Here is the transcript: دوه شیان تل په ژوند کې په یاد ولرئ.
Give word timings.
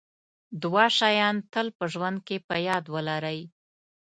دوه 0.63 0.85
شیان 0.97 1.35
تل 1.53 1.67
په 1.77 1.85
ژوند 1.93 2.17
کې 2.27 2.37
په 2.47 2.55
یاد 2.67 2.83
ولرئ. 2.93 3.39